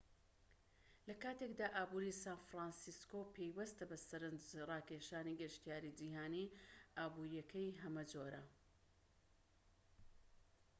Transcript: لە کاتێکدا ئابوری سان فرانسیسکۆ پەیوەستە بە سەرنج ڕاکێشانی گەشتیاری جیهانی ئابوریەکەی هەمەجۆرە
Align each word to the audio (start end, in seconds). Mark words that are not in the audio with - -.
لە 1.07 1.15
کاتێکدا 1.23 1.67
ئابوری 1.75 2.13
سان 2.23 2.39
فرانسیسکۆ 2.49 3.21
پەیوەستە 3.35 3.83
بە 3.91 3.97
سەرنج 4.07 4.43
ڕاکێشانی 4.69 5.39
گەشتیاری 5.41 5.95
جیهانی 5.99 6.53
ئابوریەکەی 6.97 7.77
هەمەجۆرە 7.83 8.43